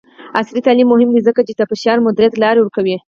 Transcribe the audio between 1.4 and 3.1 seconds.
چې د فشار مدیریت لارې ورکوي.